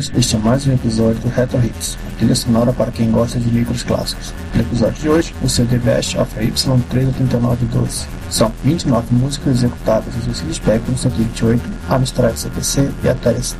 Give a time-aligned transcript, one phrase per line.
[0.00, 3.82] este é mais um episódio do Retro Hits, trilha sonora para quem gosta de micros
[3.82, 4.32] clássicos.
[4.54, 8.06] No episódio de hoje, o The Best of Y38912.
[8.30, 13.58] São 29 músicas executadas no Suicide Spectrum 128, Amstrad CPC e Atari ST.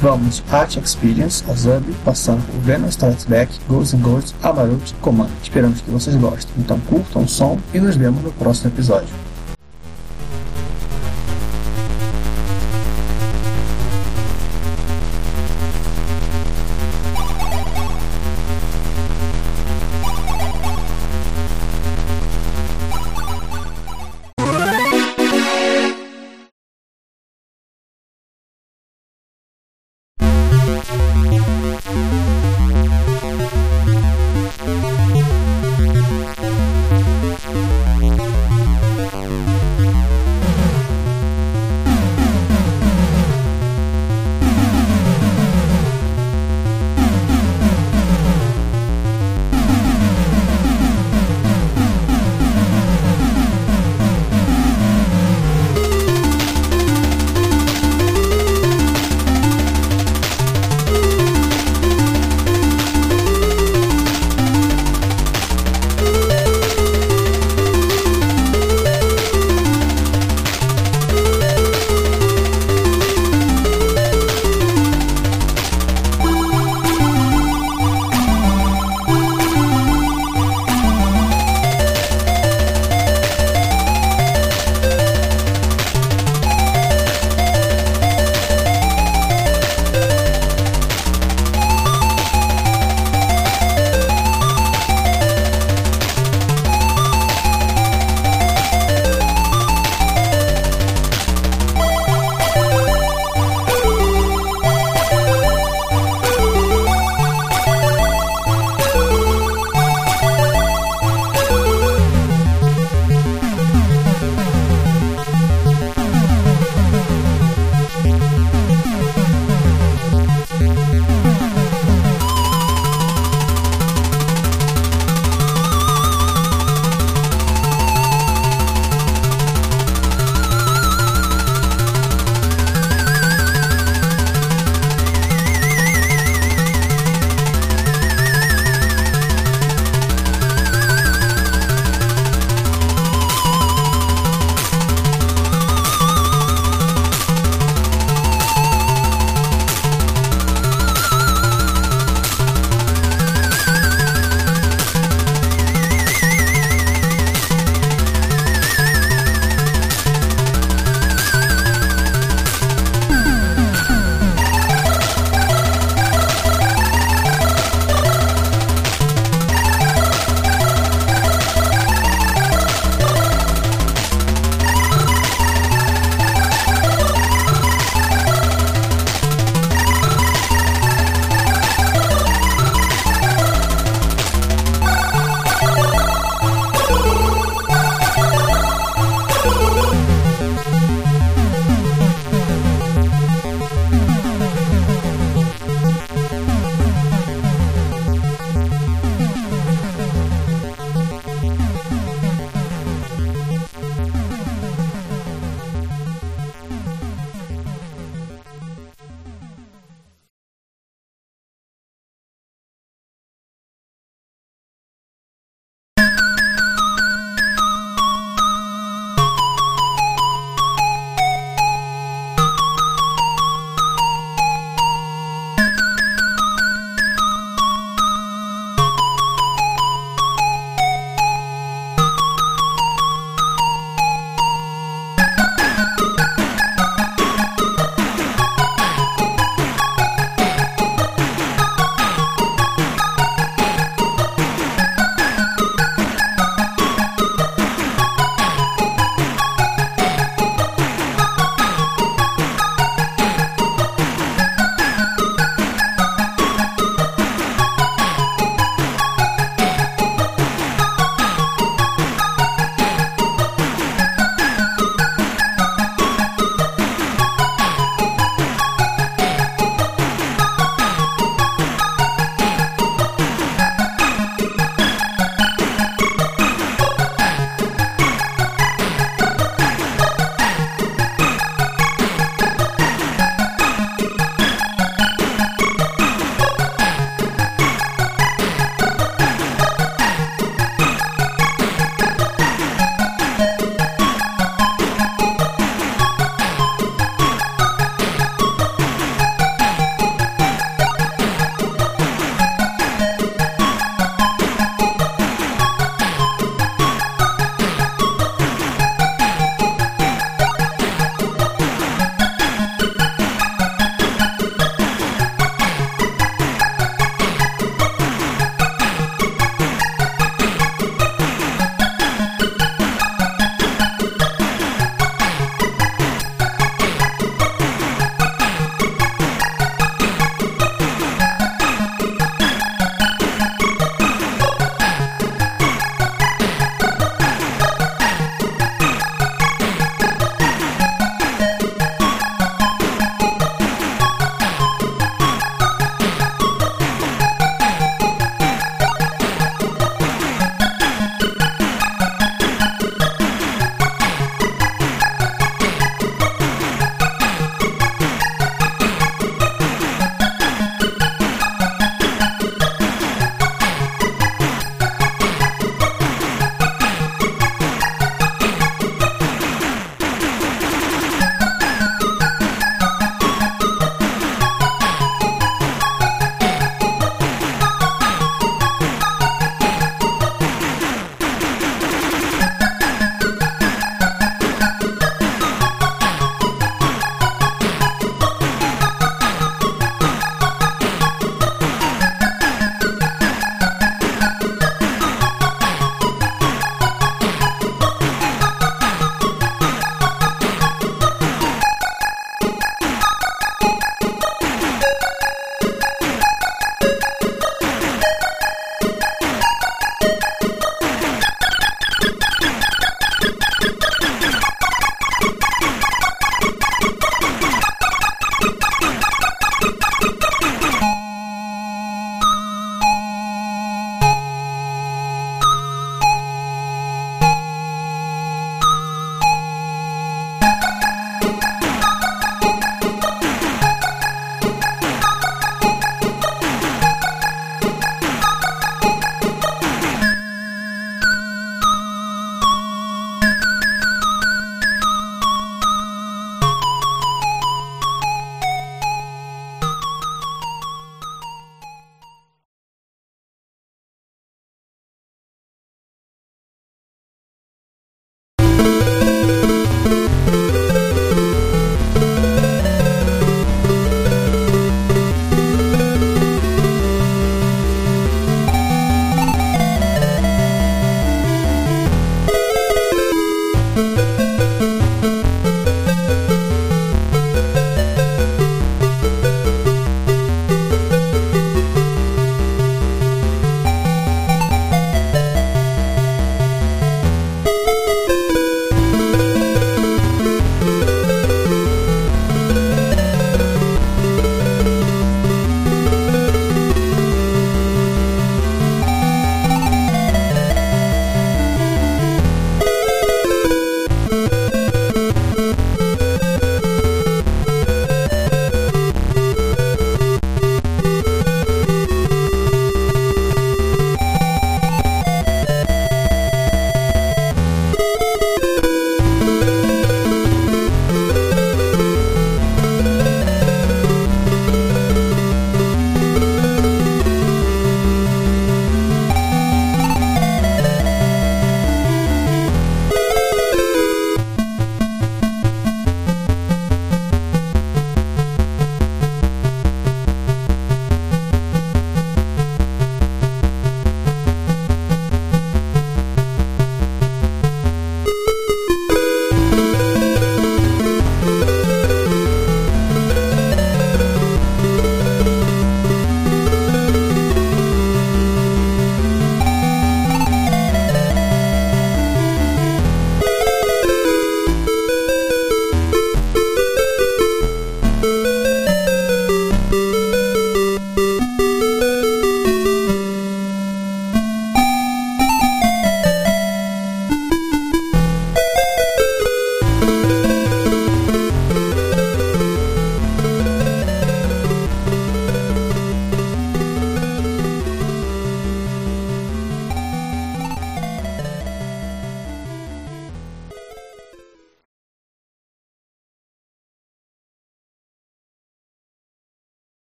[0.00, 5.30] Vamos Art Experience, a Zub, passando por Venom Strikes Back, Ghosts and Ghosts, Amarut Command.
[5.44, 6.52] Esperamos que vocês gostem.
[6.58, 9.08] Então curtam o som e nos vemos no próximo episódio.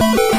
[0.00, 0.29] Thank you.